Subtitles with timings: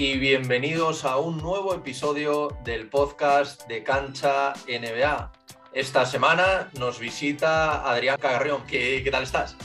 [0.00, 5.30] y bienvenidos a un nuevo episodio del podcast de Cancha NBA.
[5.74, 8.62] Esta semana nos visita Adrián Cagarrión.
[8.66, 9.58] ¿Qué, qué tal estás?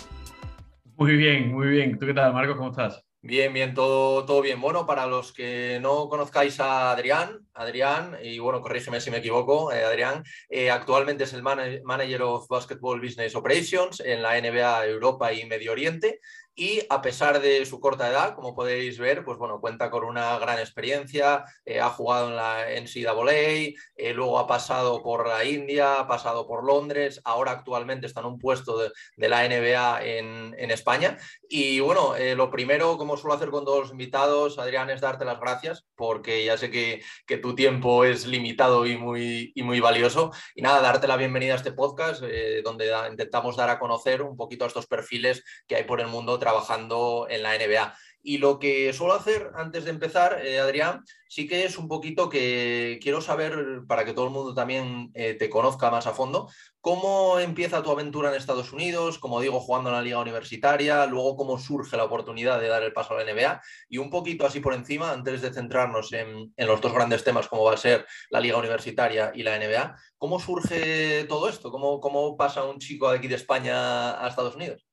[0.98, 1.98] Muy bien, muy bien.
[1.98, 2.58] ¿Tú qué tal, Marcos?
[2.58, 3.02] ¿Cómo estás?
[3.22, 4.60] Bien, bien, todo, todo bien.
[4.60, 9.72] Bueno, para los que no conozcáis a Adrián, Adrián, y bueno, corrígeme si me equivoco,
[9.72, 15.32] eh, Adrián, eh, actualmente es el Manager of Basketball Business Operations en la NBA Europa
[15.32, 16.20] y Medio Oriente
[16.56, 20.40] y a pesar de su corta edad, como podéis ver, pues bueno, cuenta con una
[20.40, 26.00] gran experiencia, eh, ha jugado en la NCAA, eh, luego ha pasado por la India,
[26.00, 28.92] ha pasado por Londres, ahora actualmente está en un puesto de,
[29.28, 31.18] la NBA en, España.
[31.48, 35.26] Y bueno, eh, lo primero, como suelo hacer con todos los invitados, Adrián, es darte
[35.26, 37.02] las gracias, porque ya sé que,
[37.38, 40.32] tu tiempo es limitado y muy, y muy valioso.
[40.56, 42.24] Y nada, darte la bienvenida a este podcast,
[42.64, 46.40] donde intentamos dar a conocer un poquito a estos perfiles que hay por el mundo
[46.46, 47.96] trabajando en la NBA.
[48.22, 52.30] Y lo que suelo hacer antes de empezar, eh, Adrián, sí que es un poquito
[52.30, 56.50] que quiero saber, para que todo el mundo también eh, te conozca más a fondo,
[56.82, 61.36] cómo empieza tu aventura en Estados Unidos, como digo, jugando en la liga universitaria, luego
[61.36, 64.60] cómo surge la oportunidad de dar el paso a la NBA y un poquito así
[64.60, 68.06] por encima, antes de centrarnos en, en los dos grandes temas como va a ser
[68.32, 71.72] la liga universitaria y la NBA, ¿cómo surge todo esto?
[71.72, 74.86] ¿Cómo, cómo pasa un chico de aquí de España a Estados Unidos?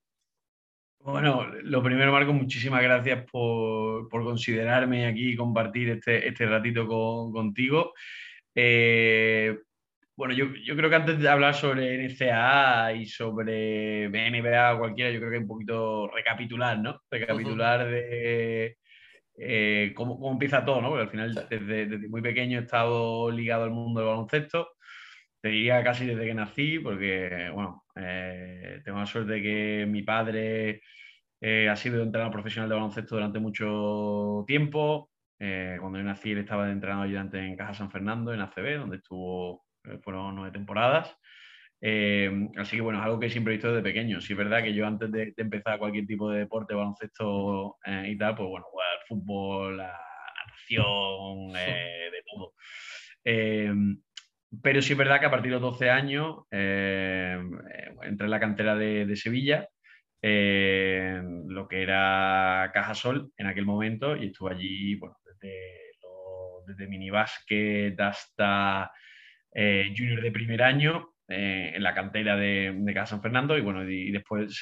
[1.05, 7.93] Bueno, lo primero, Marco, muchísimas gracias por, considerarme aquí y compartir este, este ratito contigo.
[8.55, 9.59] Eh,
[10.15, 15.19] bueno, yo, creo que antes de hablar sobre NCAA y sobre NBA o cualquiera, yo
[15.19, 17.01] creo que hay un poquito recapitular, ¿no?
[17.11, 18.77] Recapitular de
[19.39, 20.91] eh, cómo, empieza todo, ¿no?
[20.91, 24.69] Porque al final, desde, desde, muy pequeño he estado ligado al mundo del baloncesto
[25.43, 30.03] te diría casi desde que nací, porque, bueno, eh, tengo la suerte de que mi
[30.03, 30.83] padre
[31.41, 35.11] eh, ha sido entrenador profesional de baloncesto durante mucho tiempo.
[35.39, 38.79] Eh, cuando yo nací, él estaba de entrenador ayudante en Caja San Fernando, en ACB,
[38.79, 39.65] donde estuvo,
[40.03, 41.17] fueron nueve temporadas.
[42.57, 44.21] así que, bueno, es algo que siempre he visto desde pequeño.
[44.21, 48.37] Sí es verdad que yo antes de, empezar cualquier tipo de deporte, baloncesto y tal,
[48.37, 49.99] pues bueno, jugar fútbol, la
[50.47, 52.55] natación, de todo.
[54.61, 57.39] Pero sí es verdad que a partir de los 12 años eh,
[58.03, 59.69] entré en la cantera de, Sevilla,
[60.21, 66.87] eh, lo que era Cajasol en aquel momento, y estuve allí bueno, desde, lo, desde
[66.87, 68.91] minibásquet hasta
[69.55, 71.09] eh, junior de primer año.
[71.29, 74.55] en la cantera de, de Casa San Fernando y bueno, y, después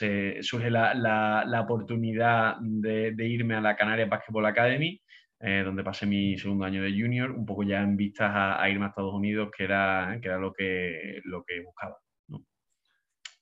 [0.43, 5.01] surge la, la, oportunidad de, de, irme a la Canarias Basketball Academy
[5.41, 8.85] eh, donde pasé mi segundo año de junior, un poco ya en vistas a, irme
[8.85, 11.97] a Estados Unidos, que era, que era lo, que, lo que buscaba.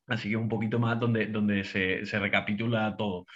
[0.06, 3.26] Así que un poquito más donde, donde se, se recapitula todo.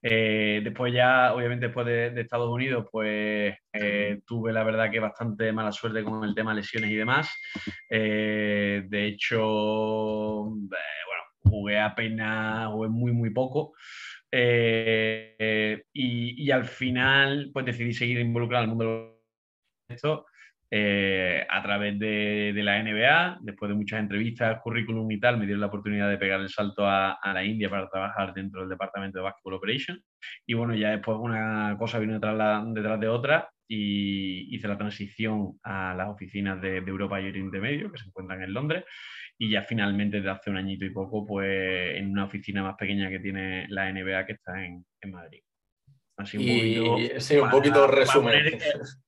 [0.00, 5.52] Eh, después ya, obviamente, después de, Estados Unidos, pues eh, tuve la verdad que bastante
[5.52, 7.28] mala suerte con el tema lesiones y demás.
[7.88, 9.42] de hecho,
[10.44, 13.74] bueno, jugué apenas, jugué muy, muy poco.
[14.34, 19.20] Eh, y, al final, pues decidí seguir involucrado el mundo
[19.88, 20.24] de esto
[20.70, 23.40] eh, a través de, la NBA.
[23.42, 26.86] Después de muchas entrevistas, currículum y tal, me dieron la oportunidad de pegar el salto
[26.86, 30.02] a, la India para trabajar dentro del departamento de Basketball Operation.
[30.46, 35.58] Y bueno, ya después una cosa vino detrás, detrás de otra y hice la transición
[35.62, 38.84] a las oficinas de, de Europa y Oriente Medio, que se encuentran en Londres
[39.38, 43.10] y ya finalmente desde hace un añito y poco, pues en una oficina más pequeña
[43.10, 45.40] que tiene la NBA que está en, Madrid.
[46.16, 47.20] Así un poquito.
[47.20, 48.58] Sí, un poquito resumen.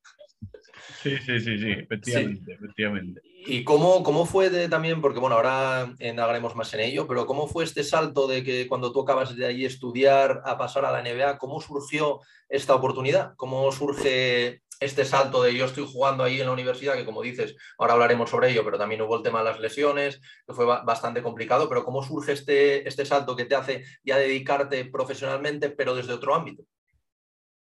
[1.04, 3.20] Sí, sí, sí, sí, efectivamente, efectivamente.
[3.46, 7.46] ¿Y cómo, cómo fue de, también, porque bueno, ahora indagaremos más en ello, pero cómo
[7.46, 11.02] fue este salto de que cuando tú acabas de ahí estudiar a pasar a la
[11.02, 13.34] NBA, cómo surgió esta oportunidad?
[13.36, 17.56] ¿Cómo surge este salto de yo estoy jugando ahí en la universidad, que como dices,
[17.78, 21.22] ahora hablaremos sobre ello, pero también hubo el tema de las lesiones, que fue bastante
[21.22, 26.12] complicado, pero ¿cómo surge este, este salto que te hace ya dedicarte profesionalmente, pero desde
[26.12, 26.64] otro ámbito?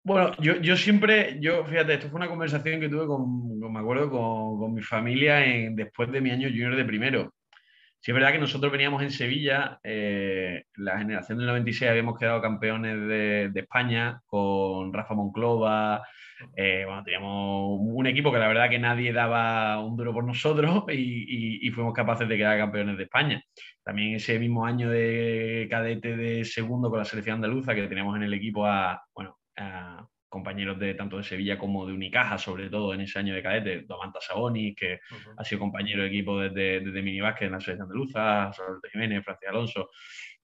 [0.05, 4.09] Bueno, yo, yo siempre, yo fíjate, esto fue una conversación que tuve con, me acuerdo,
[4.09, 5.41] con, con mi familia
[5.71, 7.33] después de mi año junior de primero.
[8.03, 12.41] Sí, es verdad que nosotros veníamos en Sevilla, eh, la generación del 96 habíamos quedado
[12.41, 16.05] campeones de, España con Rafa Monclova,
[16.57, 20.83] eh, bueno, teníamos un equipo que la verdad que nadie daba un duro por nosotros
[20.91, 23.41] y, fuimos capaces de quedar campeones de España.
[23.85, 28.23] También ese mismo año de cadete de segundo con la selección andaluza que teníamos en
[28.23, 29.37] el equipo a, bueno,
[30.33, 33.81] compañeros de tanto de Sevilla como de Unicaja, sobre todo en ese año de cadete,
[33.81, 34.99] Domanta Sabonis, que
[35.37, 39.47] ha sido compañero de equipo desde, desde Minibásquet en la selección andaluza, Roberto Jiménez, Francis
[39.47, 39.89] Alonso,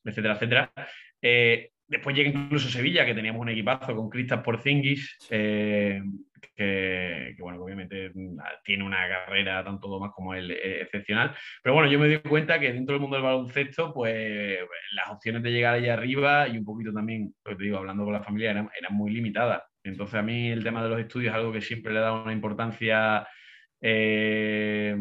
[0.04, 0.72] etcétera, etcétera.
[1.20, 6.04] Eh, después llega incluso Sevilla, que teníamos un equipazo con Cristas Porzingis, eh,
[6.56, 11.36] que, bueno, obviamente mm, tiene una carrera tanto más como él eh, excepcional.
[11.64, 14.60] Pero bueno, yo me doy cuenta que dentro del mundo del baloncesto, pues
[14.94, 18.14] las opciones de llegar allá arriba y un poquito también, lo te digo, hablando con
[18.14, 19.64] la familia, eran, eran muy limitadas.
[19.84, 22.24] Entonces a mí el tema de los estudios es algo que siempre le he dado
[22.24, 23.28] una importancia
[23.82, 24.96] eh,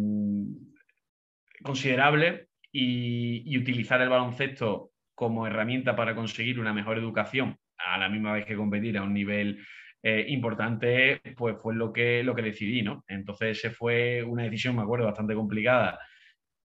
[1.63, 8.33] considerable y, utilizar el baloncesto como herramienta para conseguir una mejor educación a la misma
[8.33, 9.65] vez que competir a un nivel
[10.03, 13.05] eh, importante, pues fue lo que, lo que decidí, ¿no?
[13.09, 15.99] Entonces, esa fue una decisión, me acuerdo, bastante complicada.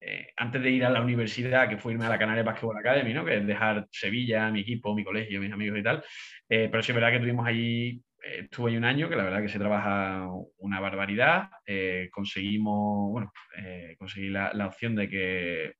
[0.01, 3.15] Eh, antes de ir a la universidad, que fue irme a la Canarias Basketball Academy,
[3.15, 3.25] ¿no?
[3.25, 6.05] Que es dejar Sevilla, mi equipo, mi colegio, mis amigos y tal.
[6.49, 9.43] pero sí es verdad que tuvimos allí eh, estuve ahí un año, que la verdad
[9.43, 10.29] que se trabaja
[10.59, 11.51] una barbaridad.
[11.67, 15.75] Eh, conseguimos, bueno, eh, conseguí la, opción de que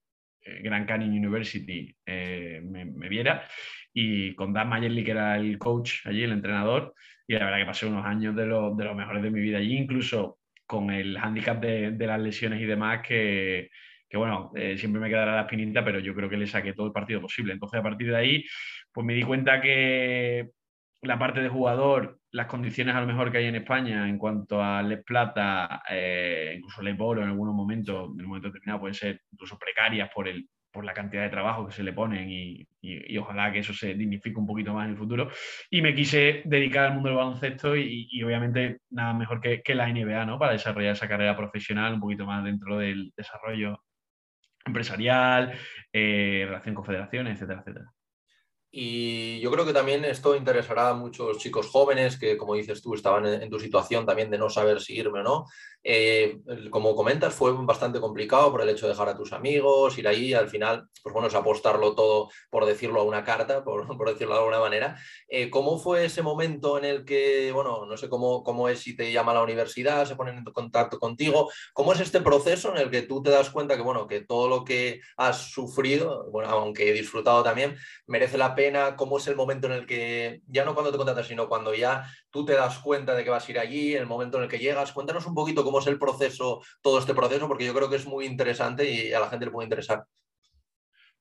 [0.63, 3.49] Grand Canyon University me, viera
[3.93, 6.95] y con Dan Mayerly, que era el coach allí, el entrenador,
[7.27, 9.59] y la verdad que pasé unos años de, lo, de los mejores de mi vida
[9.59, 13.71] allí, incluso con el handicap de, de las lesiones y demás, que,
[14.09, 16.93] que bueno, siempre me quedará la espinita, pero yo creo que le saqué todo el
[16.93, 17.53] partido posible.
[17.53, 18.45] Entonces, a partir de ahí,
[18.93, 20.51] pues me di cuenta que
[21.03, 24.63] la parte de jugador, las condiciones a lo mejor que hay en España en cuanto
[24.63, 28.95] a Les Plata, eh, incluso Les Bolo en algunos momentos, en un momento determinado, pueden
[28.95, 32.67] ser incluso precarias por, el, por la cantidad de trabajo que se le ponen y,
[33.19, 35.31] ojalá que eso se dignifique un poquito más en el futuro.
[35.71, 40.27] Y me quise dedicar al mundo del baloncesto y, obviamente nada mejor que, la NBA,
[40.27, 40.39] ¿no?
[40.39, 43.81] Para desarrollar esa carrera profesional un poquito más dentro del desarrollo
[44.67, 45.59] empresarial,
[45.93, 47.93] eh, relación con federaciones, etcétera, etcétera.
[48.79, 52.93] Y yo creo que también esto interesará a muchos chicos jóvenes que, como dices tú,
[52.93, 55.47] estaban en, tu situación también de no saber si irme o no.
[55.89, 56.41] Eh,
[56.71, 60.35] como comentas, fue bastante complicado por el hecho de dejar a tus amigos, ir ahí,
[60.35, 64.41] al final, pues bueno, es apostarlo todo, por decirlo a una carta, por, decirlo de
[64.41, 64.97] alguna manera.
[65.29, 68.97] Eh, ¿Cómo fue ese momento en el que, bueno, no sé cómo, cómo es si
[68.97, 71.51] te llama la universidad, se ponen en contacto contigo?
[71.73, 74.49] ¿Cómo es este proceso en el que tú te das cuenta que, bueno, que todo
[74.49, 77.77] lo que has sufrido, bueno, aunque he disfrutado también,
[78.09, 78.97] merece la pena?
[78.97, 82.11] cómo es el momento en el que, ya no cuando te contratas, sino cuando ya
[82.37, 84.59] tú te das cuenta de que vas a ir allí, el momento en el que
[84.59, 84.93] llegas.
[84.93, 88.07] Cuéntanos un poquito cómo es el proceso, todo este proceso, porque yo creo que es
[88.07, 90.05] muy interesante y a la gente le puede interesar.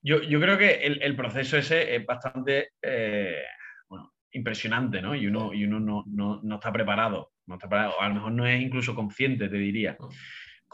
[0.02, 3.44] Yo, creo que el, proceso ese es bastante eh,
[4.32, 5.16] impresionante, ¿no?
[5.16, 8.62] Y uno, y uno no, está preparado, no está preparado, a lo mejor no es
[8.62, 9.98] incluso consciente, te diría.
[10.00, 10.10] Mm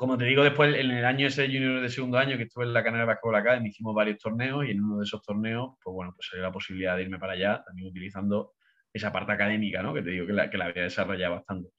[0.02, 2.74] como te digo, después en el año ese junior de segundo año que estuve en
[2.74, 6.12] la Canarias Basketball Academy, hicimos varios torneos y en uno de esos torneos, pues bueno,
[6.16, 8.54] pues salió la posibilidad de irme para allá, también utilizando
[8.94, 9.94] esa parte académica, ¿no?
[9.94, 11.70] Que te digo que la, que la había desarrollado bastante.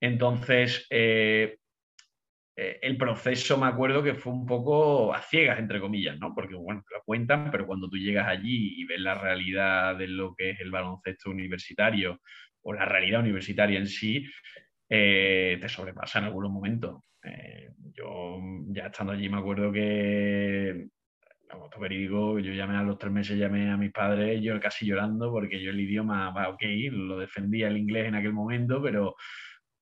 [0.00, 1.58] Entonces, eh,
[2.56, 6.34] eh, el proceso me acuerdo que fue un poco a ciegas, entre comillas, ¿no?
[6.34, 10.08] Porque, bueno, te lo cuentan, pero cuando tú llegas allí y ves la realidad de
[10.08, 12.20] lo que es el baloncesto universitario
[12.62, 14.26] o la realidad universitaria en sí,
[14.88, 17.02] eh, te sobrepasa en algunos momentos.
[17.92, 20.88] Yo ya estando allí me acuerdo que,
[21.64, 25.30] esto verídico, yo llamé a los tres meses, llamé a mis padres, yo casi llorando
[25.30, 29.16] porque yo el idioma, va, ok, lo defendía el inglés en aquel momento, pero,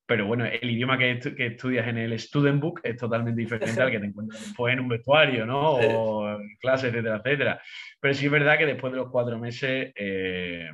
[0.06, 3.90] pero bueno, el idioma que, que estudias en el student book es totalmente diferente al
[3.90, 5.72] que te encuentras después en un vestuario, ¿no?
[5.72, 7.60] O en clases, etcétera, etcétera.
[8.00, 9.93] Pero sí es verdad que después de los cuatro meses...
[9.96, 10.70] Eh,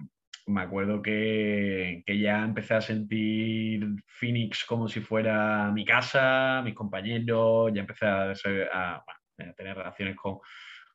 [0.46, 7.72] me acuerdo que, ya empecé a sentir Phoenix como si fuera mi casa, mis compañeros,
[7.72, 9.04] ya empecé a,
[9.56, 10.38] tener relaciones con,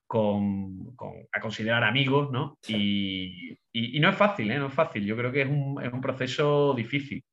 [0.10, 2.58] a considerar amigos, ¿no?
[2.68, 3.58] Y,
[4.00, 4.60] no es fácil, ¿eh?
[4.60, 5.06] No es fácil.
[5.06, 7.24] Yo creo que es un, es un proceso difícil.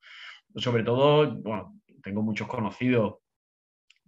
[0.56, 3.16] Sobre todo, bueno, tengo muchos conocidos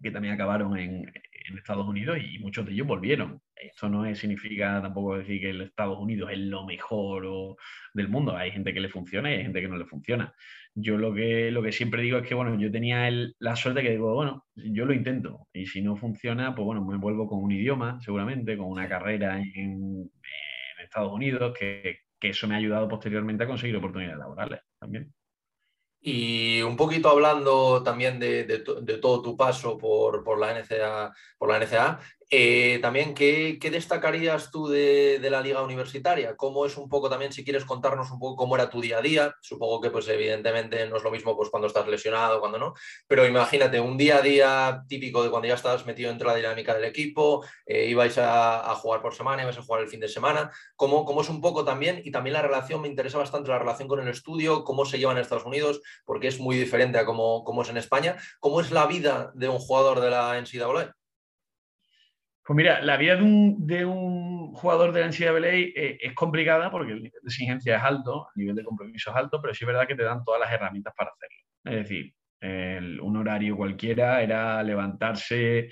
[0.03, 1.13] que también acabaron en,
[1.49, 3.41] en Estados Unidos y muchos de ellos volvieron.
[3.55, 7.57] Esto no significa tampoco decir que el Estados Unidos es lo mejor
[7.95, 8.37] del mundo.
[8.37, 10.35] Hay gente que le funciona y hay gente que no le funciona.
[10.75, 13.91] Yo lo que, lo que siempre digo es que, bueno, yo tenía la suerte que
[13.91, 17.53] digo, bueno, yo lo intento y si no funciona, pues bueno, me vuelvo con un
[17.53, 20.11] idioma, seguramente, con una carrera en, en
[20.85, 25.13] Estados Unidos, que, que eso me ha ayudado posteriormente a conseguir oportunidades laborales también.
[26.09, 28.45] Y un poquito hablando también de,
[29.03, 34.67] todo tu paso por, por, la NCA, por la NCA, eh, también, ¿qué, destacarías tú
[34.67, 36.37] de, la liga universitaria?
[36.37, 39.03] ¿Cómo es un poco también, si quieres contarnos un poco cómo era tu día a
[39.03, 39.35] día?
[39.41, 42.75] Supongo que pues evidentemente no es lo mismo pues, cuando estás lesionado, cuando no,
[43.07, 46.39] pero imagínate un día a día típico de cuando ya estás metido dentro de la
[46.39, 50.09] dinámica del equipo, eh, ibais a, jugar por semana, ibais a jugar el fin de
[50.09, 52.03] semana, ¿Cómo, ¿Cómo, es un poco también?
[52.05, 55.13] Y también la relación, me interesa bastante la relación con el estudio, cómo se lleva
[55.13, 58.17] en Estados Unidos, porque es muy diferente a cómo, cómo es en España.
[58.41, 60.95] ¿Cómo es la vida de un jugador de la NCAA?
[62.47, 67.03] Pues mira, la vida de un, jugador de la NCAA eh, es complicada porque el
[67.03, 69.87] nivel de exigencia es alto, el nivel de compromiso es alto, pero sí es verdad
[69.87, 71.37] que te dan todas las herramientas para hacerlo.
[71.65, 72.15] Es decir,
[73.03, 75.71] un horario cualquiera era levantarse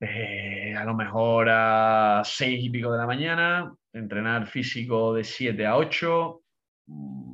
[0.00, 5.66] eh, a lo mejor a seis y pico de la mañana, entrenar físico de 7
[5.66, 6.42] a 8,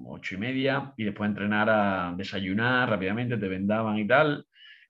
[0.04, 4.46] 8 mm, y media, y después entrenar a desayunar rápidamente, te vendaban y tal,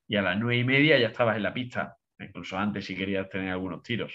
[0.08, 3.28] y a las 9 y media ya estabas en la pista incluso antes si querías
[3.28, 4.14] tener algunos tiros.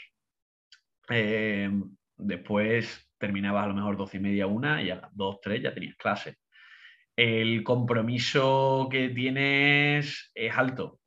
[1.09, 1.69] Eh,
[2.17, 5.73] después terminabas a lo mejor 12 y media, una, y a las 2, 3 ya
[5.73, 6.37] tenías clase.
[7.15, 10.99] El compromiso que tienes es alto,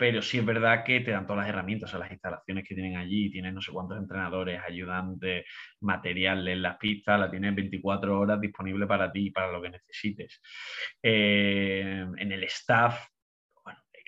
[0.00, 2.96] pero sí es verdad que te dan todas las herramientas, o las instalaciones que tienen
[2.96, 5.44] allí, tienes no sé cuántos entrenadores, ayudantes,
[5.80, 10.40] materiales, las pistas, la tienes 24 horas disponible para ti, para lo que necesites.
[11.02, 13.06] Eh, en el staff,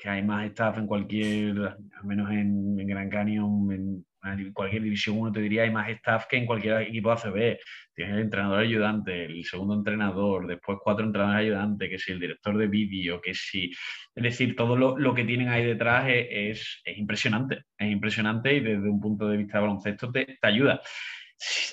[0.02, 5.30] que hay más staff en cualquier, al menos en, Gran Canyon, en, cualquier división uno
[5.30, 7.59] te diría, hay más staff que en cualquier equipo ACB.
[7.94, 12.59] Tienes el entrenador ayudante, el segundo entrenador, después cuatro entrenadores ayudantes, que si el director
[12.59, 13.71] de vídeo, que si...
[14.14, 19.00] Es decir, todo lo, que tienen ahí detrás es, impresionante, es impresionante y desde un
[19.00, 20.80] punto de vista de baloncesto te, te ayuda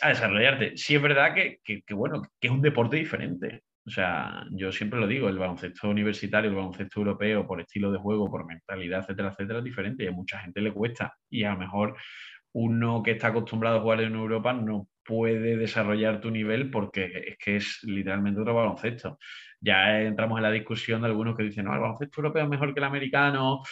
[0.02, 0.78] a desarrollarte.
[0.78, 3.64] Sí es verdad que, que, bueno, que es un deporte diferente.
[3.90, 7.98] O sea, yo siempre lo digo, el baloncesto universitario, el baloncesto europeo, por estilo de
[7.98, 11.16] juego, por mentalidad, etcétera, etcétera, es diferente y a mucha gente le cuesta.
[11.28, 11.98] Y a lo mejor
[12.54, 17.38] uno que está acostumbrado a jugar en Europa no puede desarrollar tu nivel porque es
[17.40, 19.18] que es literalmente otro baloncesto.
[19.60, 22.76] Ya entramos en la discusión de algunos que dicen, no, el baloncesto europeo es mejor
[22.76, 23.64] que el americano.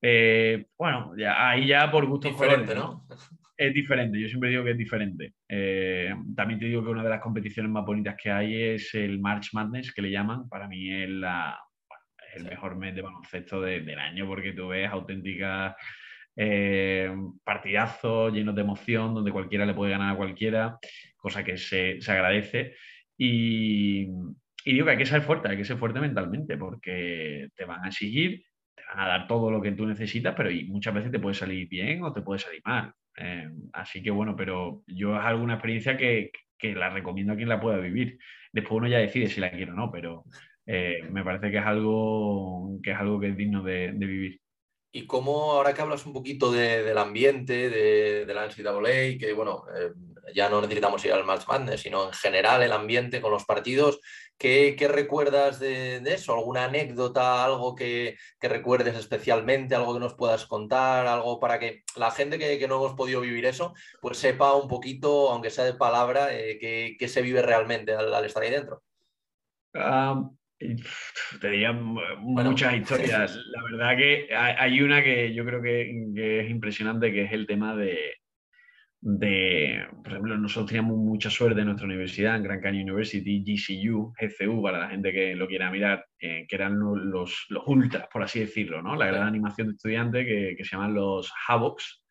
[0.00, 3.06] Eh, bueno, ya, ahí ya por gusto diferente, ¿no?
[3.60, 5.34] Es diferente, yo siempre digo que es diferente.
[5.46, 9.20] Eh, también te digo que una de las competiciones más bonitas que hay es el
[9.20, 10.48] March Madness, que le llaman.
[10.48, 11.58] Para mí es, la,
[12.34, 15.76] el mejor mes de baloncesto del año porque tú ves auténticas
[16.36, 17.14] eh,
[17.44, 20.78] partidazos llenos de emoción, donde cualquiera le puede ganar a cualquiera,
[21.18, 22.76] cosa que se, se agradece.
[23.18, 24.04] Y,
[24.64, 27.84] y, digo que hay que ser fuerte, hay que ser fuerte mentalmente, porque te van
[27.84, 28.42] a exigir,
[28.94, 32.12] a dar todo lo que tú necesitas, pero muchas veces te puede salir bien o
[32.12, 32.92] te puede salir mal.
[33.16, 36.32] Eh, así que bueno, pero yo es alguna experiencia que,
[36.62, 38.18] la recomiendo a quien la pueda vivir.
[38.52, 40.24] Después uno ya decide si la quiere o no, pero
[40.66, 44.40] eh, me parece que es algo que es algo que es digno de, vivir.
[44.92, 49.92] Y cómo, ahora que hablas un poquito del ambiente, de, la NCAA, que bueno, eh,
[50.34, 54.00] ya no necesitamos ir al Madness, sino en general el ambiente con los partidos,
[54.40, 56.32] ¿Qué, recuerdas de, eso?
[56.32, 62.10] ¿Alguna anécdota, algo que, recuerdes especialmente, algo que nos puedas contar, algo para que la
[62.10, 66.28] gente que, no hemos podido vivir eso, pues sepa un poquito, aunque sea de palabra,
[66.32, 68.82] eh, qué se vive realmente al, estar ahí dentro?
[71.40, 73.36] te diría muchas historias.
[73.52, 77.76] La verdad que hay una que yo creo que, es impresionante, que es el tema
[77.76, 78.19] de,
[79.02, 84.12] de, por ejemplo, nosotros teníamos mucha suerte en nuestra universidad, en Grand Canyon University, GCU,
[84.20, 88.22] GCU, para la gente que lo quiera mirar, eh, que eran los, los, ultras, por
[88.22, 88.96] así decirlo, ¿no?
[88.96, 92.04] La gran animación de estudiantes que, que se llaman los Havocs.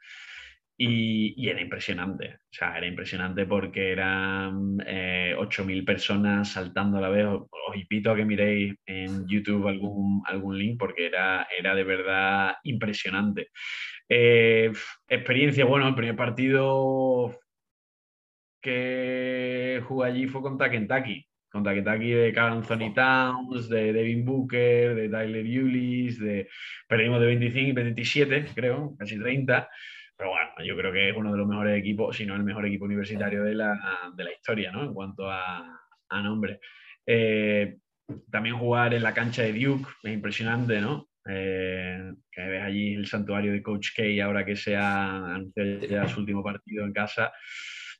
[0.81, 7.01] Y, y, era impresionante, o sea, era impresionante porque eran eh, 8.000 personas saltando a
[7.01, 7.25] la vez.
[7.25, 12.55] Os, invito a que miréis en YouTube algún, algún link porque era, era de verdad
[12.63, 13.49] impresionante.
[14.09, 14.71] Eh,
[15.07, 17.39] experiencia, bueno, el primer partido
[18.61, 24.95] que jugué allí fue contra Kentucky, contra Kentucky de Carl Anthony Towns, de Devin Booker,
[24.95, 26.49] de Tyler Eulis, de,
[26.87, 29.69] perdimos de 25 y 27, creo, casi 30.
[30.17, 32.65] Pero bueno, yo creo que es uno de los mejores equipos, si no el mejor
[32.65, 34.83] equipo universitario de la, de la historia, ¿no?
[34.83, 36.59] En cuanto a, a nombre.
[37.05, 37.77] Eh,
[38.29, 41.07] también jugar en la cancha de Duke es impresionante, ¿no?
[41.29, 46.21] Eh, que ves allí el santuario de Coach K ahora que se ha anunciado su
[46.21, 47.31] último partido en casa.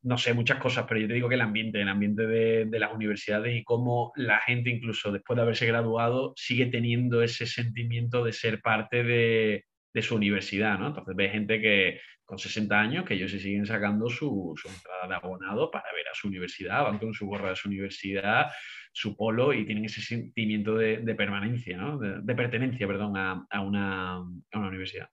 [0.02, 2.80] No sé, muchas cosas, pero yo te digo que el ambiente, el ambiente de, de,
[2.80, 8.24] las universidades y cómo la gente, incluso después de haberse graduado, sigue teniendo ese sentimiento
[8.24, 10.88] de ser parte de, de su universidad, ¿no?
[10.88, 15.16] Entonces ves gente que con 60 años que ellos se siguen sacando su, entrada de
[15.16, 18.52] abonado para ver a su universidad, van con su gorra de su universidad,
[18.94, 21.98] su polo y tienen ese sentimiento de, permanencia, ¿no?
[21.98, 24.22] de, pertenencia, perdón, a, una,
[24.54, 25.10] universidad.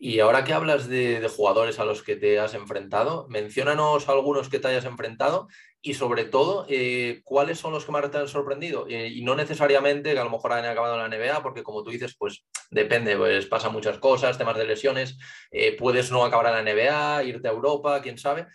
[0.00, 4.60] Y ahora que hablas de, jugadores a los que te has enfrentado, menciónanos algunos que
[4.60, 5.48] te hayas enfrentado
[5.82, 8.86] y sobre todo, eh, ¿cuáles son los que más te han sorprendido?
[8.88, 11.82] Eh, y no necesariamente que a lo mejor hayan acabado en la NBA, porque como
[11.82, 15.18] tú dices, pues depende, pues pasan muchas cosas, temas de lesiones,
[15.50, 18.46] eh, puedes no acabar en la NBA, irte a Europa, quién sabe,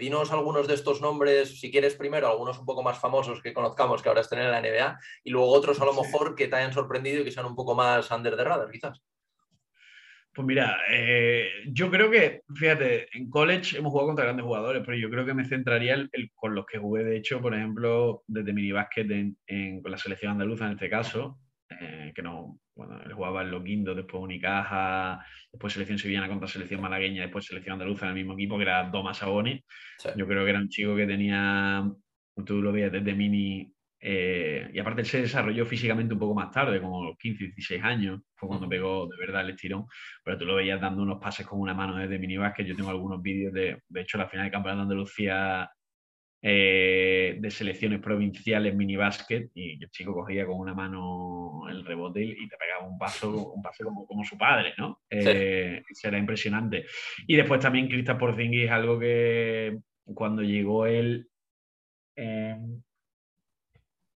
[0.00, 4.02] dinos algunos de estos nombres, si quieres primero, algunos un poco más famosos que conozcamos
[4.02, 6.72] que ahora estén en la NBA, y luego otros a lo mejor que te hayan
[6.72, 9.00] sorprendido y que sean un poco más under the radar, quizás.
[10.32, 14.96] Pues mira, eh, yo creo que, fíjate, en college hemos jugado contra grandes jugadores, pero
[14.96, 15.96] yo creo que me centraría
[16.36, 20.66] con los que jugué, de hecho, por ejemplo, desde minibásquet en, con la selección andaluza
[20.66, 25.98] en este caso, eh, que no, bueno, él jugaba en Loquindo, después Unicaja, después selección
[25.98, 29.64] sevillana contra selección malagueña, después selección andaluza en el mismo equipo, que era Doma Saboni.
[30.16, 31.90] Yo creo que era un chico que tenía,
[32.46, 36.50] tú lo veías desde mini, eh, y aparte él se desarrolló físicamente un poco más
[36.50, 39.86] tarde, como los 15, 16 años, fue cuando pegó de verdad el estirón,
[40.24, 43.20] pero tú lo veías dando unos pases con una mano desde que Yo tengo algunos
[43.20, 45.70] vídeos de, de hecho, la final del Campeonato de Andalucía
[46.42, 52.48] eh, de selecciones provinciales minibásquet y el chico cogía con una mano el rebote y
[52.48, 55.02] te pegaba un paso, un paso como, como su padre, ¿no?
[55.10, 56.86] Eh, Será impresionante.
[57.26, 59.78] Y después también Cristian Porzingis algo que
[60.14, 61.28] cuando llegó él
[62.16, 62.56] eh,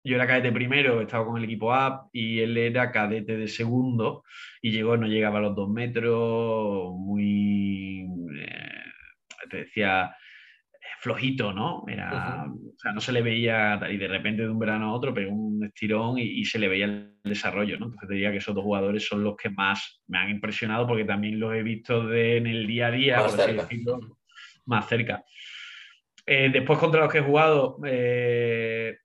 [0.04, 4.24] yo era cadete primero, estaba con el equipo A y él era cadete de segundo
[4.62, 8.08] y llegó, no llegaba a los dos metros, muy,
[8.40, 10.16] eh, te decía,
[11.02, 11.84] flojito, ¿no?
[11.88, 15.14] Era, o sea, no se le veía, y de repente de un verano a otro
[15.14, 17.86] pegó un estirón y, se le veía el desarrollo, ¿no?
[17.86, 21.06] Entonces te diría que esos dos jugadores son los que más me han impresionado porque
[21.06, 23.62] también los he visto de, en el día a día, más por cerca.
[23.64, 24.00] decirlo,
[24.66, 25.24] más cerca.
[26.26, 28.98] Eh, después contra los que he jugado, eh,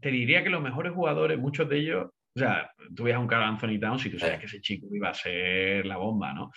[0.00, 3.26] te diría que los mejores jugadores, muchos de ellos, o sea, tú ves a un
[3.26, 6.50] Carl Anthony Towns y tú sabes que ese chico iba a ser la bomba, ¿no?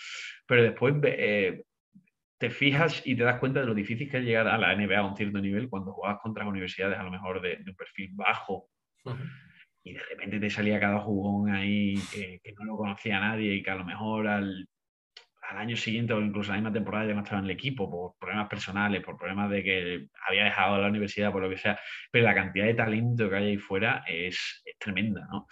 [0.46, 1.62] Pero después eh,
[2.38, 4.98] te fijas y te das cuenta de lo difícil que es llegar a la NBA
[4.98, 8.68] a un cierto nivel cuando jugabas contra universidades a lo mejor de, un perfil bajo.
[9.82, 13.62] Y de repente te salía cada jugón ahí que, que, no lo conocía nadie y
[13.62, 14.68] que a lo mejor al
[15.50, 18.16] al año siguiente o incluso la misma temporada ya no estaba en el equipo por
[18.18, 21.78] problemas personales, por problemas de que había dejado la universidad, por lo que sea,
[22.10, 25.48] pero la cantidad de talento que hay ahí fuera es, tremenda, ¿no?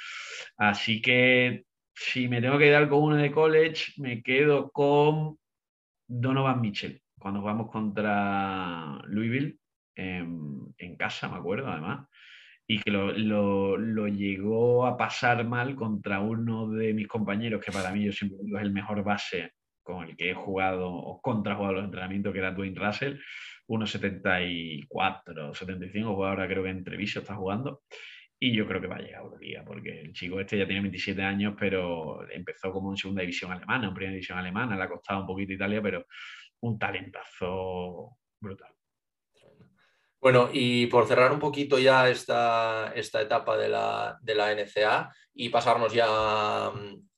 [0.57, 5.37] Así que si me tengo que quedar con uno de college, me quedo con
[6.07, 9.59] Donovan Mitchell, cuando jugamos contra Louisville
[9.97, 12.09] en, casa, me acuerdo además,
[12.69, 17.91] y que lo, lo, llegó a pasar mal contra uno de mis compañeros, que para
[17.91, 19.53] mí yo siempre digo es el mejor base
[19.89, 23.19] con el que he jugado o contra jugado los entrenamientos, que era Dwayne Russell,
[23.67, 27.83] 1,74, 75, juega ahora creo que en Treviso está jugando.
[28.39, 30.83] Y yo creo que va a llegar a Euroliga, porque el chico este ya tiene
[30.83, 34.89] 27 años, pero empezó como en segunda división alemana, en primera división alemana, le ha
[34.89, 36.07] costado un poquito Italia, pero
[36.61, 38.78] un talentazo brutal.
[40.21, 45.11] Bueno, y por cerrar un poquito ya esta, esta etapa de la, de la NCA
[45.33, 46.07] y pasarnos ya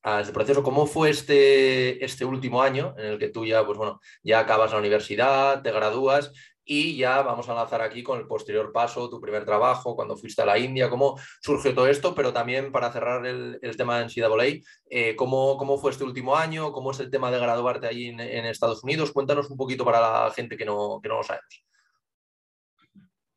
[0.02, 0.62] a este proceso.
[0.62, 4.72] ¿Cómo fue este, este último año en el que tú ya, pues bueno, ya acabas
[4.72, 6.32] la universidad, te gradúas
[6.64, 10.42] y ya vamos a lanzar aquí con el posterior paso, tu primer trabajo, cuando fuiste
[10.42, 14.62] a la India, cómo surgió todo esto, pero también para cerrar el, tema en NCAA,
[14.88, 16.70] eh, ¿cómo, ¿cómo, fue este último año?
[16.72, 19.10] ¿Cómo es el tema de graduarte allí en, Estados Unidos?
[19.12, 21.64] Cuéntanos un poquito para la gente que no, que no lo sabemos.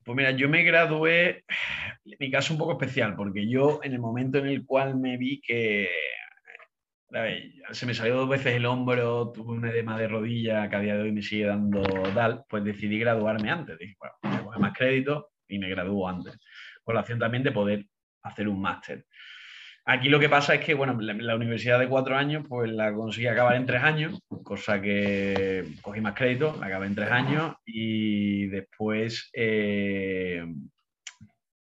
[0.03, 1.45] Pues mira, yo me gradué,
[2.19, 5.39] mi caso un poco especial, porque yo en el momento en el cual me vi
[5.41, 5.89] que
[7.71, 10.95] se me salió dos veces el hombro, tuve un edema de rodilla que a día
[10.95, 11.81] de hoy me sigue dando
[12.15, 13.77] DAL, pues decidí graduarme antes.
[13.77, 16.39] Dije, bueno, coger más crédito y me gradúo antes.
[16.83, 17.85] Con la opción también de poder
[18.23, 19.05] hacer un máster.
[19.85, 23.27] Aquí lo que pasa es que, bueno, la, universidad de cuatro años, pues la conseguí
[23.27, 28.47] acabar en tres años, cosa que cogí más crédito, la acabé en tres años y
[28.47, 30.45] después eh,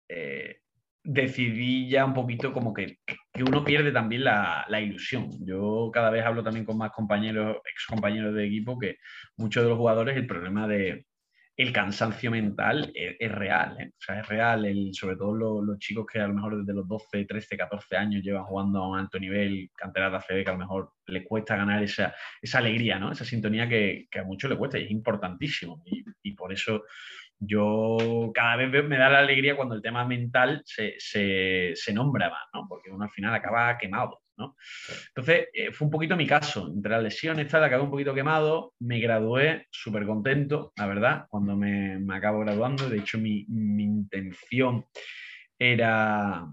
[0.07, 0.57] eh,
[1.03, 2.99] decidí ya un poquito como que,
[3.33, 5.31] que uno pierde también la, la, ilusión.
[5.43, 8.97] Yo cada vez hablo también con más compañeros, ex compañeros de equipo, que
[9.37, 11.05] muchos de los jugadores el problema de
[11.57, 13.91] el cansancio mental es, real, ¿eh?
[13.91, 16.87] o sea, es real, el, sobre todo los, chicos que a lo mejor desde los
[16.87, 20.53] 12, 13, 14 años llevan jugando a un alto nivel, canteras de ACB, que a
[20.53, 23.11] lo mejor les cuesta ganar esa, esa alegría, ¿no?
[23.11, 25.83] esa sintonía que, que, a muchos le cuesta y es importantísimo.
[26.23, 26.85] Y, por eso
[27.37, 32.43] yo cada vez me da la alegría cuando el tema mental se, se, nombra más,
[32.53, 32.67] ¿no?
[32.67, 34.55] Porque uno al final acaba quemado, ¿no?
[35.09, 36.71] Entonces, eh, fue un poquito mi caso.
[36.73, 41.55] Entre las lesiones, tal, acabé un poquito quemado, me gradué súper contento, la verdad, cuando
[41.55, 42.89] me, me, acabo graduando.
[42.89, 44.85] De hecho, mi, mi intención
[45.57, 46.47] era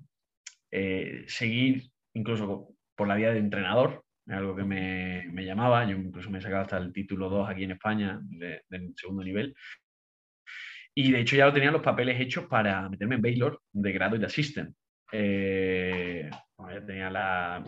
[0.71, 5.85] eh, seguir incluso por la vía de entrenador, algo que me, me, llamaba.
[5.85, 9.23] Yo incluso me he sacado hasta el título 2 aquí en España, de, de segundo
[9.23, 9.55] nivel.
[10.95, 14.17] Y de hecho ya lo tenía los papeles hechos para meterme en Baylor de grado
[14.17, 14.75] y de assistant.
[15.13, 16.29] Eh,
[16.87, 17.65] tenía la,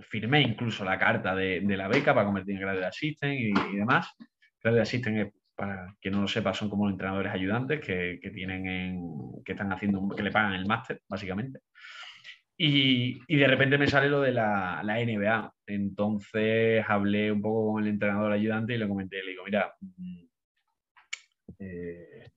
[0.00, 3.52] firmé incluso la carta de, de, la beca para convertir en grado de assistant y,
[3.76, 4.14] demás.
[4.62, 8.66] Grado de assistant, para quien no lo sepa, son como entrenadores ayudantes que, que tienen
[8.66, 9.02] en,
[9.44, 11.60] que están haciendo, que le pagan el máster, básicamente.
[12.60, 15.54] Y, de repente me sale lo de la, NBA.
[15.66, 20.24] Entonces hablé un poco con el entrenador ayudante y le comenté, le digo, mira, mm,
[21.60, 22.30] eh,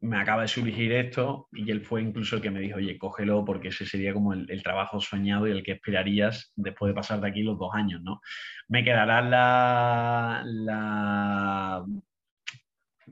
[0.00, 3.44] me acaba de surgir esto y él fue incluso el que me dijo, oye, cógelo
[3.44, 7.28] porque ese sería como el, trabajo soñado y el que esperarías después de pasar de
[7.28, 8.20] aquí los dos años, ¿no?
[8.68, 11.84] Me quedará la, la,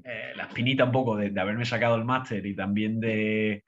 [0.04, 3.64] eh, la espinita un poco de, haberme sacado el máster y también de,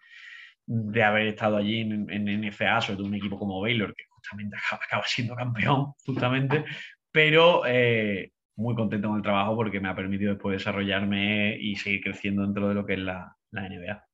[0.67, 4.57] de haber estado allí en, en, NFA, sobre todo un equipo como Baylor, que justamente
[4.71, 6.65] acaba, siendo campeón, justamente,
[7.11, 12.03] pero eh, muy contento con el trabajo porque me ha permitido después desarrollarme y seguir
[12.03, 14.05] creciendo dentro de lo que es la, NBA.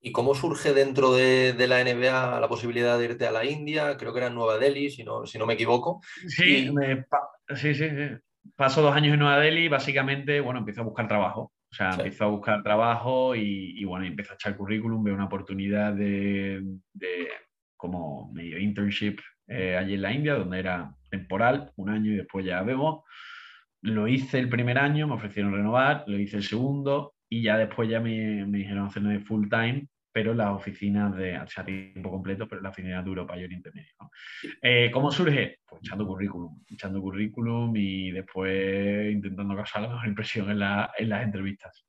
[0.00, 3.96] ¿Y cómo surge dentro de, la NBA la posibilidad de irte a la India?
[3.96, 6.00] Creo que era en Nueva Delhi, si no, si no me equivoco.
[6.26, 6.68] Sí,
[7.54, 7.88] sí, sí,
[8.56, 11.52] Paso dos años en Nueva Delhi, básicamente, bueno, empiezo a buscar trabajo.
[11.70, 15.94] O sea, empiezo a buscar trabajo y, bueno, empiezo a echar currículum, veo una oportunidad
[15.94, 16.62] de,
[17.76, 22.44] como medio internship eh, allí en la India, donde era temporal, un año y después
[22.44, 23.04] ya vemos.
[23.82, 27.88] Lo hice el primer año, me ofrecieron renovar, lo hice el segundo y ya después
[27.88, 32.46] ya me, me dijeron hacerme full time, pero las oficinas de, o sea, tiempo completo,
[32.46, 34.10] pero la oficina de Europa y Oriente Medio.
[34.60, 35.58] Eh, ¿Cómo surge?
[35.66, 40.62] Pues echando currículum, echando currículum y después intentando causar la mejor impresión en,
[40.98, 41.86] en las entrevistas.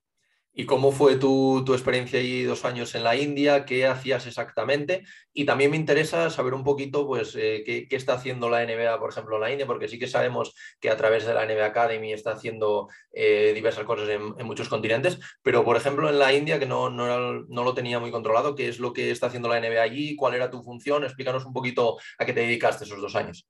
[0.55, 3.65] ¿Y cómo fue tu, experiencia ahí dos años en la India?
[3.65, 5.03] ¿Qué hacías exactamente?
[5.33, 9.09] Y también me interesa saber un poquito, pues, eh, qué, está haciendo la NBA, por
[9.09, 12.13] ejemplo, en la India, porque sí que sabemos que a través de la NBA Academy
[12.13, 16.67] está haciendo eh, diversas cosas en, muchos continentes, pero, por ejemplo, en la India, que
[16.67, 19.81] no, no, no, lo tenía muy controlado, ¿qué es lo que está haciendo la NBA
[19.81, 20.15] allí?
[20.15, 21.03] ¿Cuál era tu función?
[21.03, 23.47] Explícanos un poquito a qué te dedicaste esos dos años.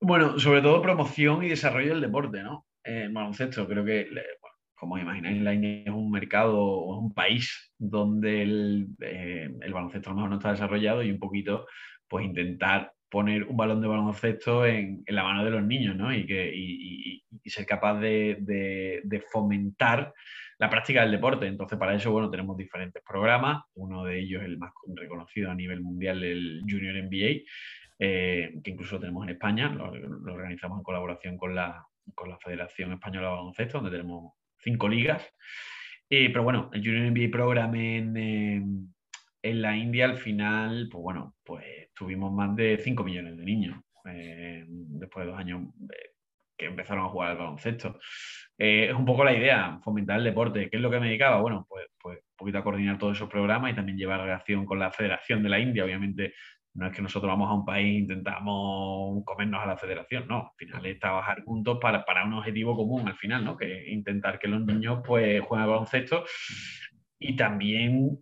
[0.00, 2.64] Bueno, sobre todo promoción y desarrollo del deporte, ¿no?
[2.84, 4.08] En baloncesto, creo que
[4.78, 10.10] como imagináis, la India es un mercado o un país donde el, eh, el, baloncesto
[10.10, 11.66] a lo mejor no está desarrollado y un poquito
[12.06, 16.12] pues intentar poner un balón de baloncesto en, la mano de los niños ¿no?
[16.14, 20.12] y, que, y, y, ser capaz de, de, fomentar
[20.58, 21.46] la práctica del deporte.
[21.46, 23.64] Entonces, para eso, bueno, tenemos diferentes programas.
[23.74, 27.44] Uno de ellos, el más reconocido a nivel mundial, el Junior NBA,
[27.98, 29.70] eh, que incluso tenemos en España.
[29.70, 34.34] Lo, lo organizamos en colaboración con la, con la Federación Española de Baloncesto, donde tenemos
[34.58, 35.22] cinco ligas.
[36.10, 38.16] Eh, pero bueno, el Junior NBA Program en,
[39.42, 43.78] en, la India al final, pues bueno, pues tuvimos más de 5 millones de niños
[44.06, 46.12] eh, después de dos años eh,
[46.56, 47.98] que empezaron a jugar al baloncesto.
[48.56, 50.70] es un poco la idea, fomentar el deporte.
[50.70, 51.40] ¿Qué es lo que me dedicaba?
[51.40, 54.78] Bueno, pues, pues un poquito a coordinar todos esos programas y también llevar relación con
[54.78, 55.84] la Federación de la India.
[55.84, 56.34] Obviamente
[56.78, 60.52] no es que nosotros vamos a un país e intentamos comernos a la federación, no.
[60.52, 63.56] Al final es trabajar juntos para, para un objetivo común, al final, ¿no?
[63.56, 66.24] Que intentar que los niños pues jueguen al baloncesto
[67.18, 68.18] y también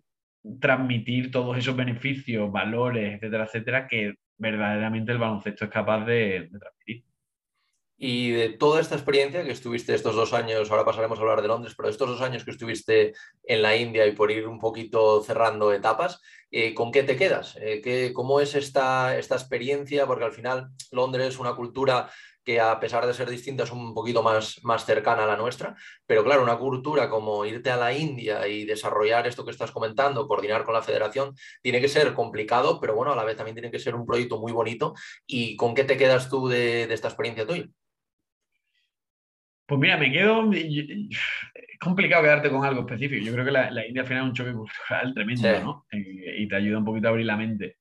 [0.59, 7.06] transmitir todos esos beneficios, valores, etcétera, etcétera, que verdaderamente el baloncesto es capaz de transmitir.
[7.99, 11.47] Y de toda esta experiencia que estuviste estos dos años, ahora pasaremos a hablar de
[11.47, 15.23] Londres, pero estos dos años que estuviste en la India y por ir un poquito
[15.23, 17.57] cerrando etapas, eh, ¿con qué te quedas?
[17.59, 20.05] Eh, ¿Cómo es esta, esta experiencia?
[20.05, 22.11] Porque al final Londres es una cultura
[22.43, 25.75] que a pesar de ser distinta es un poquito más, más cercana a la nuestra,
[26.05, 30.27] pero claro, una cultura como irte a la India y desarrollar esto que estás comentando,
[30.27, 33.71] coordinar con la federación, tiene que ser complicado, pero bueno, a la vez también tiene
[33.71, 34.93] que ser un proyecto muy bonito.
[35.25, 37.67] ¿Y con qué te quedas tú de, de esta experiencia tuya?
[39.67, 40.49] Pues mira, me quedo.
[40.53, 43.23] Es complicado quedarte con algo específico.
[43.25, 45.85] Yo creo que la, India al final es un choque cultural tremendo, ¿no?
[45.91, 47.75] Eh, y te ayuda un poquito a abrir la mente.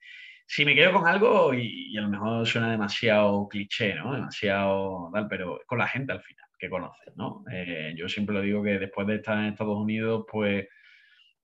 [0.48, 4.14] Si me quedo con algo, y, a lo mejor suena demasiado cliché, ¿no?
[4.14, 7.44] Demasiado tal, pero con la gente al final que conoces, ¿no?
[7.52, 10.66] Eh, yo siempre lo digo que después de estar en Estados Unidos, pues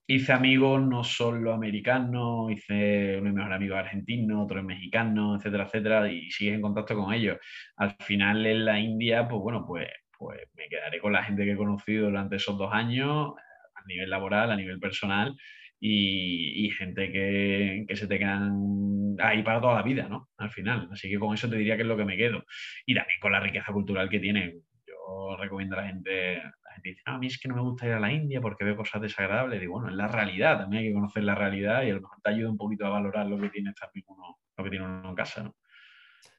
[0.09, 6.31] hice amigos no solo americanos, hice mis mejores amigos argentinos, otro mexicano, etcétera, etcétera, y
[6.31, 7.39] sigues en contacto con ellos.
[7.77, 9.87] Al final en la India, pues bueno, pues
[10.23, 13.35] pues me quedaré con la gente que he conocido durante esos dos años,
[13.75, 15.37] a nivel laboral, a nivel personal,
[15.81, 20.29] y, gente que, se te quedan ahí para toda la vida, ¿no?
[20.37, 20.89] Al final.
[20.93, 22.45] Así que con eso te diría que es lo que me quedo.
[22.87, 24.61] Y también con la riqueza cultural que tiene.
[24.87, 27.63] Yo recomiendo a la gente, la gente dice, no, a mí es que no me
[27.63, 29.61] gusta ir a la India porque veo cosas desagradables.
[29.61, 32.19] Y bueno, es la realidad, también hay que conocer la realidad y a lo mejor
[32.23, 33.73] te ayuda un poquito a valorar lo que tiene,
[34.07, 35.57] uno, lo que tiene uno en casa, ¿no?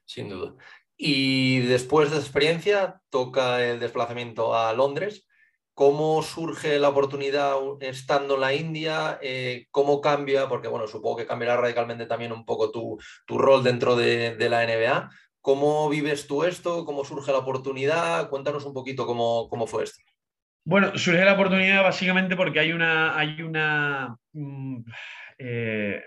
[0.06, 0.54] Sin duda.
[0.96, 5.26] Y después de esa experiencia toca el desplazamiento a Londres.
[5.74, 9.18] ¿Cómo surge la oportunidad estando en la India?
[9.20, 10.48] Eh, ¿Cómo cambia?
[10.48, 15.10] Porque bueno, supongo que cambiará radicalmente también un poco tu, rol dentro de, la NBA.
[15.40, 16.84] ¿Cómo vives tú esto?
[16.84, 18.30] ¿Cómo surge la oportunidad?
[18.30, 20.00] Cuéntanos un poquito cómo, cómo fue esto.
[20.64, 24.84] Bueno, surge la oportunidad básicamente porque hay una, hay una, mm,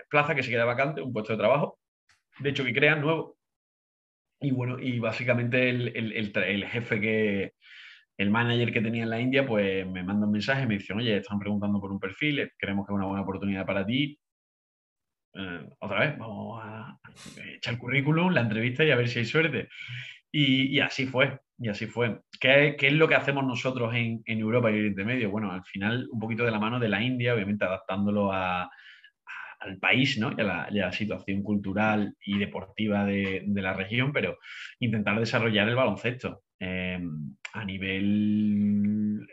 [0.08, 1.78] plaza que se queda vacante, un puesto de trabajo,
[2.38, 3.37] de hecho que crean nuevo.
[4.40, 7.52] Y bueno, y básicamente el, jefe que,
[8.16, 11.16] el manager que tenía en la India, pues me manda un mensaje, me dice, oye,
[11.16, 14.18] están preguntando por un perfil, creemos que es una buena oportunidad para ti.
[15.80, 16.98] otra vez, vamos a
[17.54, 19.68] echar el currículum, la entrevista y a ver si hay suerte.
[20.30, 22.20] Y, así fue, y así fue.
[22.38, 25.30] ¿Qué, es lo que hacemos nosotros en, Europa y Oriente Medio?
[25.30, 28.32] Bueno, al final un poquito de la mano de la India, obviamente adaptándolo
[29.60, 30.32] al país ¿no?
[30.36, 34.38] y, a la, situación cultural y deportiva de, la región, pero
[34.80, 36.42] intentar desarrollar el baloncesto.
[36.58, 39.26] Em, a nivel,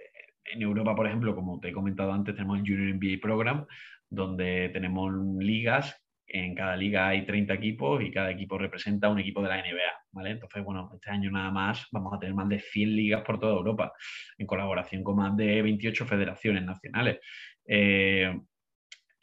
[0.45, 3.65] en Europa, por ejemplo, como te he comentado antes, tenemos el Junior NBA Program,
[4.09, 5.95] donde tenemos ligas
[6.27, 9.91] en cada liga hay 30 equipos y cada equipo representa un equipo de la NBA,
[10.11, 10.31] ¿vale?
[10.31, 13.53] Entonces, bueno, este año nada más vamos a tener más de 100 ligas por toda
[13.53, 13.93] Europa,
[14.37, 17.19] en colaboración con más de 28 federaciones nacionales.
[17.67, 18.37] Eh,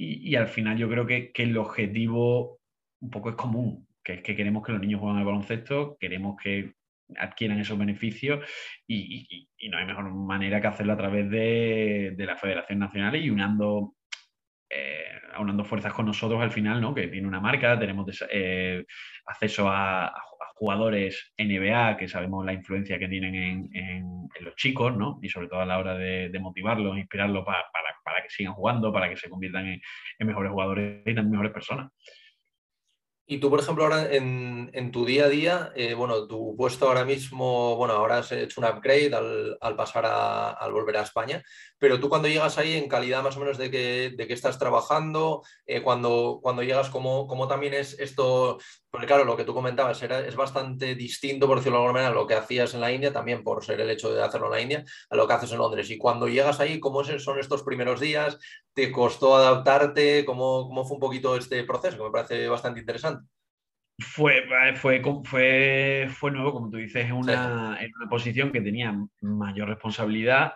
[0.02, 2.60] y, al final yo creo que, el objetivo
[3.00, 6.36] un poco es común, que es que queremos que los niños jueguen al baloncesto, queremos
[6.40, 6.74] que
[7.16, 8.44] adquieran esos beneficios
[8.86, 13.30] y, no hay mejor manera que hacerlo a través de, de las federaciones nacionales y
[13.30, 13.94] unando
[14.68, 15.12] eh,
[15.64, 16.94] fuerzas con nosotros al final, ¿no?
[16.94, 18.84] Que tiene una marca, tenemos eh,
[19.26, 20.12] acceso a,
[20.62, 23.34] jugadores NBA que sabemos la influencia que tienen
[23.74, 25.18] en, los chicos, ¿no?
[25.20, 29.16] Y sobre todo a la hora de, motivarlos, inspirarlos para, que sigan jugando, para que
[29.16, 29.80] se conviertan en,
[30.20, 31.90] en mejores jugadores y también mejores personas.
[33.24, 37.04] Y tú, por ejemplo, ahora en, tu día a día, eh, bueno, tu puesto ahora
[37.04, 41.42] mismo, bueno, ahora has hecho un upgrade al, pasar a, al volver a España,
[41.78, 44.58] pero tú cuando llegas ahí, en calidad más o menos de que, de que estás
[44.58, 48.58] trabajando, eh, cuando, cuando llegas, ¿cómo, ¿cómo, también es esto?
[48.90, 52.12] Porque claro, lo que tú comentabas era, es bastante distinto, por decirlo de alguna manera,
[52.12, 54.52] a lo que hacías en la India, también por ser el hecho de hacerlo en
[54.52, 55.90] la India, a lo que haces en Londres.
[55.90, 58.38] Y cuando llegas ahí, ¿cómo son estos primeros días?
[58.74, 60.24] ¿Te costó adaptarte?
[60.24, 61.96] ¿Cómo, cómo fue un poquito este proceso?
[61.96, 63.21] Que me parece bastante interesante.
[63.98, 68.60] Fue, eh, fue, fue, fue nuevo, como tú dices, en una, en una posición que
[68.60, 70.54] tenía mayor responsabilidad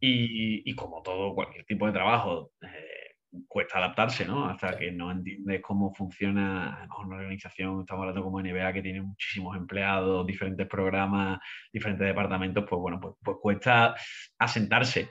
[0.00, 2.98] y, y, como todo, cualquier tipo de trabajo, eh,
[3.46, 4.48] cuesta adaptarse, ¿no?
[4.48, 9.56] Hasta que no entiendes cómo funciona una organización, estamos hablando como NBA, que tiene muchísimos
[9.56, 11.38] empleados, diferentes programas,
[11.72, 13.94] diferentes departamentos, pues bueno, pues, pues cuesta
[14.38, 15.10] asentarse.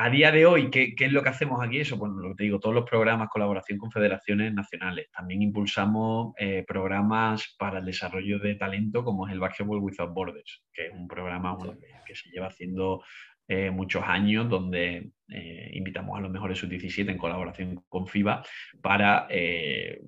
[0.00, 1.80] A día de hoy, ¿qué, es lo que hacemos aquí?
[1.80, 5.10] Eso, bueno, lo que te digo, todos los programas, colaboración con federaciones nacionales.
[5.10, 10.62] También impulsamos eh, programas para el desarrollo de talento, como es el Basketball Without Borders,
[10.72, 11.58] que es un programa
[12.06, 13.02] que se lleva haciendo
[13.48, 18.42] eh, muchos años donde eh, invitamos a los mejores sub-17 en colaboración con FIBA
[18.82, 20.02] para eh,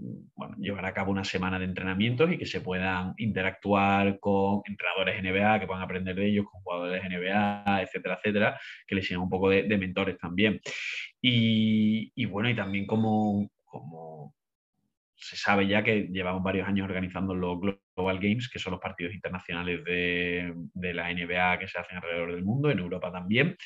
[0.58, 5.60] llevar a cabo una semana de entrenamientos y que se puedan interactuar con entrenadores NBA,
[5.60, 9.48] que puedan aprender de ellos, con jugadores NBA, etcétera, etcétera, que les sirvan un poco
[9.48, 10.60] de, mentores también.
[11.22, 14.34] Y, y, bueno, y también como, como
[15.20, 19.14] se sabe ya que llevamos varios años organizando los Global Games, que son los partidos
[19.14, 20.54] internacionales de,
[20.94, 23.56] la NBA que se hacen alrededor del mundo, en Europa también.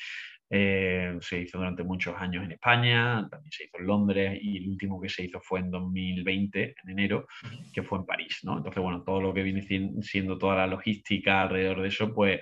[0.47, 4.69] Eh, se hizo durante muchos años en España, también se hizo en Londres y el
[4.69, 7.27] último que se hizo fue en 2020, en enero,
[7.73, 8.41] que fue en París.
[8.43, 8.57] ¿no?
[8.57, 9.63] Entonces, bueno, todo lo que viene
[10.01, 12.41] siendo toda la logística alrededor de eso, pues,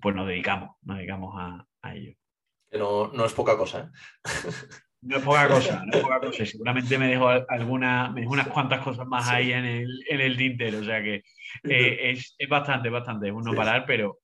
[0.00, 2.14] pues nos dedicamos, nos dedicamos a, ello.
[2.72, 3.90] No, no, es poca cosa.
[3.90, 4.24] ¿eh?
[5.04, 6.46] No es poca cosa, no es poca cosa.
[6.46, 10.36] Seguramente me dejo alguna, me dejo unas cuantas cosas más ahí en el, en el
[10.36, 10.78] tintero.
[10.78, 11.22] O sea que
[11.64, 14.20] eh, es, es, bastante, bastante, es un no parar, pero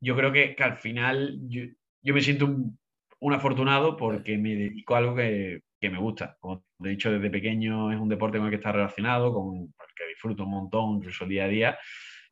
[0.00, 1.64] yo creo que, que al final yo,
[2.00, 2.78] yo me siento un,
[3.18, 6.36] un, afortunado porque me dedico a algo que, que, me gusta.
[6.38, 9.56] Como te he dicho, desde pequeño es un deporte con el que está relacionado, con
[9.56, 11.78] el que disfruto un montón, incluso día a día.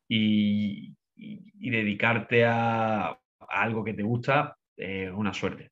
[0.08, 3.18] Y, y, dedicarte a, a,
[3.48, 5.71] algo que te gusta es una suerte.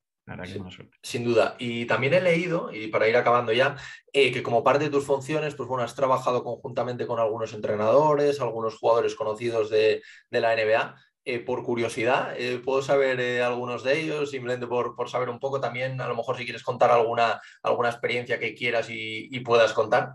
[1.03, 1.57] Sin duda.
[1.59, 3.77] Y también he leído, y para ir acabando ya,
[4.13, 8.41] eh, que como parte de tus funciones, pues bueno, has trabajado conjuntamente con algunos entrenadores,
[8.41, 10.95] algunos jugadores conocidos de, la NBA.
[11.25, 14.31] Eh, por curiosidad, eh, ¿puedo saber algunos de ellos?
[14.31, 17.91] Simplemente por, por, saber un poco también, a lo mejor si quieres contar alguna, alguna
[17.91, 20.15] experiencia que quieras y, puedas contar.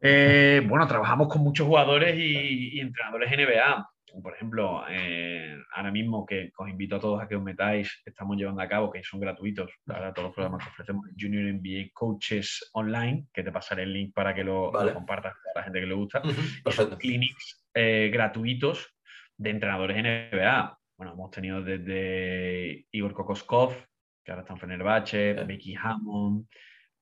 [0.00, 3.90] bueno, trabajamos con muchos jugadores y, y entrenadores NBA
[4.22, 8.36] por ejemplo, eh, ahora mismo que os invito a todos a que os metáis, estamos
[8.36, 12.70] llevando a cabo, que son gratuitos, para todos los programas que ofrecemos, Junior NBA Coaches
[12.72, 15.94] Online, que te pasaré el link para que lo, compartas con la gente que le
[15.94, 16.22] gusta.
[16.70, 18.94] son clinics eh, gratuitos
[19.36, 20.78] de entrenadores NBA.
[20.96, 23.74] Bueno, hemos tenido desde Igor Kokoskov,
[24.24, 26.46] que ahora está en Fenerbahce, Becky Hammond,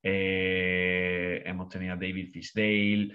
[0.03, 3.13] eh, hemos tenido a David Fisdale,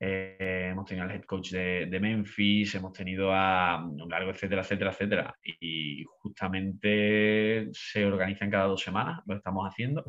[0.00, 4.90] eh, hemos tenido al head coach de, Memphis, hemos tenido a un largo, etcétera, etcétera,
[4.90, 5.34] etcétera.
[5.42, 10.04] Y justamente se organizan cada dos semanas, lo estamos haciendo.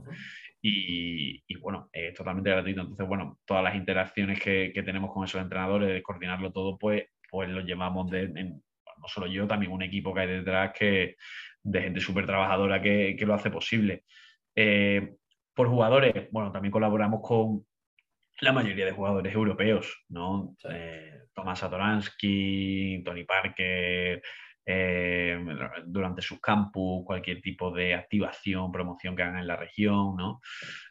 [0.61, 2.81] y, bueno, es totalmente gratuito.
[2.81, 7.49] Entonces, bueno, todas las interacciones que, tenemos con esos entrenadores, de coordinarlo todo, pues, pues
[7.49, 11.15] lo llevamos de, no solo yo, también un equipo que hay detrás que,
[11.63, 14.03] de gente súper trabajadora que, lo hace posible.
[14.55, 15.15] Eh,
[15.53, 17.65] por jugadores, bueno, también colaboramos con
[18.41, 20.55] la mayoría de jugadores europeos, ¿no?
[20.69, 24.21] Eh, Tomás Satoransky, Tony Parker,
[24.65, 25.39] eh,
[25.85, 30.41] durante sus campus, cualquier tipo de activación, promoción que hagan en la región, ¿no?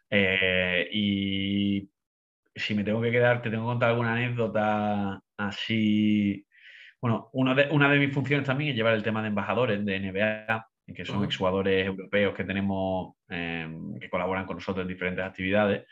[0.09, 1.91] Eh, y
[2.55, 6.47] si me tengo que quedar, te tengo que contar alguna anécdota así.
[7.01, 10.01] Bueno, una de, una de mis funciones también es llevar el tema de embajadores de
[10.01, 15.87] NBA, que son exjugadores europeos que tenemos, em, que colaboran con nosotros en diferentes actividades.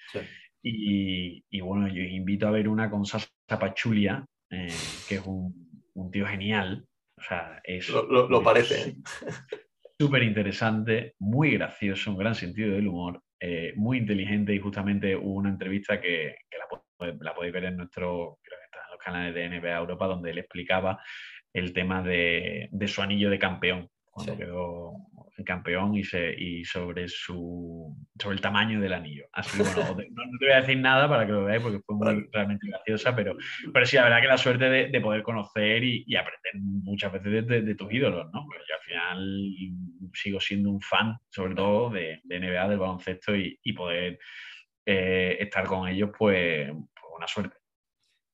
[0.63, 4.69] Y, bueno, yo invito a ver una con Sasa Pachulia, eh,
[5.09, 6.87] que es un, un tío genial,
[7.19, 7.89] o sea, es.
[7.89, 8.97] Lo, parece.
[9.99, 15.35] Súper interesante, muy gracioso, un gran sentido del humor, eh, muy inteligente y justamente hubo
[15.35, 18.39] una entrevista que, la, podéis ver en nuestro,
[18.91, 21.01] los canales de NBA Europa, donde él explicaba
[21.53, 24.93] el tema de, de su anillo de campeón cuando quedó
[25.45, 29.27] campeón y, se, y sobre, su, sobre el tamaño del anillo.
[29.33, 31.97] Así que bueno, no, te voy a decir nada para que lo veáis porque fue
[31.97, 33.37] muy realmente graciosa, pero,
[33.73, 37.13] pero sí, la verdad que la suerte de, de poder conocer y, y, aprender muchas
[37.13, 38.45] veces de, de, tus ídolos, ¿no?
[38.47, 43.59] Pues yo al final sigo siendo un fan, sobre todo de, NBA, del baloncesto y,
[43.63, 44.19] y poder
[44.85, 47.57] eh, estar con ellos, pues, pues, una suerte.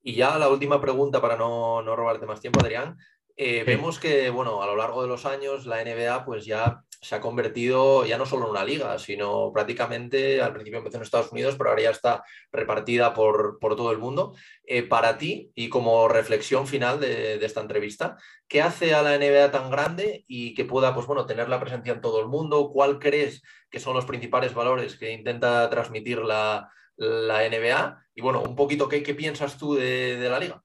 [0.03, 2.97] Y ya la última pregunta para no, no robarte más tiempo, Adrián.
[3.41, 7.15] Eh, vemos que, bueno, a lo largo de los años la NBA pues ya se
[7.15, 11.31] ha convertido ya no solo en una liga, sino prácticamente, al principio empezó en Estados
[11.31, 14.35] Unidos, pero ahora ya está repartida por, todo el mundo.
[14.65, 18.17] Eh, para ti, y como reflexión final de, esta entrevista,
[18.49, 21.93] ¿qué hace a la NBA tan grande y que pueda, pues bueno, tener la presencia
[21.93, 22.71] en todo el mundo?
[22.73, 28.05] ¿Cuál crees que son los principales valores que intenta transmitir la, NBA?
[28.17, 30.61] Y bueno, un poquito, ¿qué, qué piensas tú de la liga?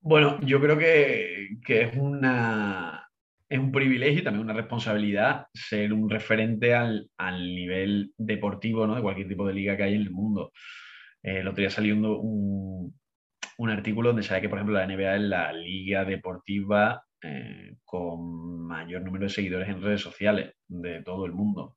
[0.00, 3.08] Bueno, yo creo que, es, una,
[3.48, 8.94] es un privilegio y también una responsabilidad ser un referente al, nivel deportivo ¿no?
[8.94, 10.52] de cualquier tipo de liga que hay en el mundo.
[11.22, 12.94] Eh, el otro día salió un,
[13.58, 18.66] un artículo donde sale que, por ejemplo, la NBA es la liga deportiva eh, con
[18.66, 21.76] mayor número de seguidores en redes sociales de todo el mundo.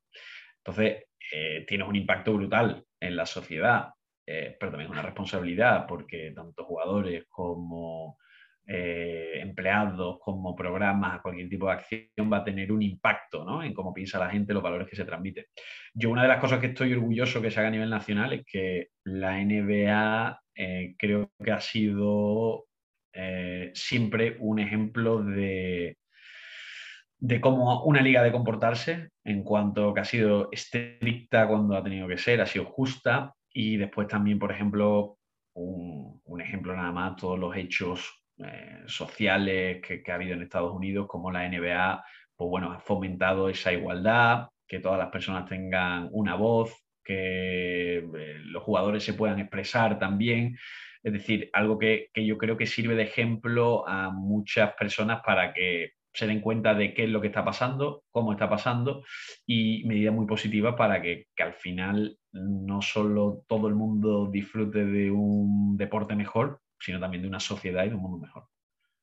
[0.58, 3.88] Entonces, eh, tienes un impacto brutal en la sociedad.
[4.26, 8.18] Eh, pero también es una responsabilidad porque tanto jugadores como
[8.66, 13.62] eh, empleados, como programas, cualquier tipo de acción va a tener un impacto ¿no?
[13.62, 15.46] en cómo piensa la gente, los valores que se transmiten.
[15.94, 18.44] Yo una de las cosas que estoy orgulloso que se haga a nivel nacional es
[18.46, 22.66] que la NBA eh, creo que ha sido
[23.74, 25.98] siempre un ejemplo de,
[27.18, 32.08] de cómo una liga de comportarse en cuanto que ha sido estricta cuando ha tenido
[32.08, 35.18] que ser, ha sido justa, y después también, por ejemplo,
[35.54, 41.06] un, ejemplo nada más, todos los hechos eh, sociales que, ha habido en Estados Unidos,
[41.08, 42.04] como la NBA,
[42.36, 48.38] pues bueno, ha fomentado esa igualdad, que todas las personas tengan una voz, que eh,
[48.44, 50.56] los jugadores se puedan expresar también.
[51.02, 55.52] Es decir, algo que, que, yo creo que sirve de ejemplo a muchas personas para
[55.52, 59.04] que se den cuenta de qué es lo que está pasando, cómo está pasando
[59.46, 65.10] y medidas muy positivas para que, al final no solo todo el mundo disfrute de
[65.10, 68.44] un deporte mejor, sino también de una sociedad y de un mundo mejor.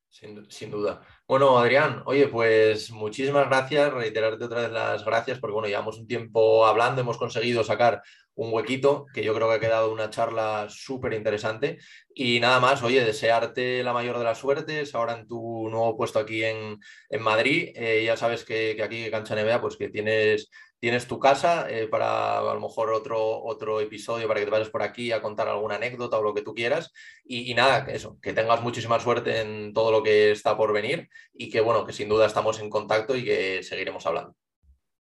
[0.10, 1.02] Sin, duda.
[1.28, 6.08] Bueno, Adrián, oye, pues muchísimas gracias, reiterarte otra vez las gracias, porque bueno, llevamos un
[6.08, 8.02] tiempo hablando, hemos conseguido sacar
[8.40, 11.80] un huequito, que yo creo que ha quedado una charla súper interesante.
[12.14, 16.20] Y nada más, oye, desearte la mayor de las suertes ahora en tu nuevo puesto
[16.20, 16.80] aquí en,
[17.20, 17.72] Madrid.
[17.76, 20.50] Eh, ya sabes que, que aquí, Cancha NBA, pues que tienes
[20.80, 24.70] tienes tu casa eh, para a lo mejor otro, otro episodio para que te vayas
[24.70, 26.92] por aquí a contar alguna anécdota o lo que tú quieras.
[27.26, 31.50] Y, nada, eso, que tengas muchísima suerte en todo lo que está por venir y
[31.50, 34.36] que bueno, que sin duda estamos en contacto y que seguiremos hablando.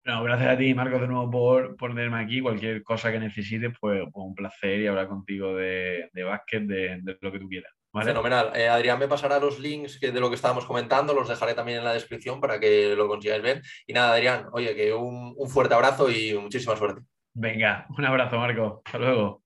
[0.05, 2.41] No, gracias a ti, Marco, de nuevo por, por tenerme aquí.
[2.41, 6.99] Cualquier cosa que necesites, pues, pues un placer y hablar contigo de, de básquet, de,
[7.03, 7.73] de lo que tú quieras.
[8.03, 8.53] Fenomenal.
[8.55, 11.85] Eh, Adrián me pasará los links de lo que estábamos comentando, los dejaré también en
[11.85, 13.63] la descripción para que lo consigáis ver.
[13.87, 17.03] Y nada, Adrián, oye, que un fuerte abrazo y muchísima suerte.
[17.35, 18.83] Venga, un abrazo, Marco.
[18.85, 19.43] Hasta luego.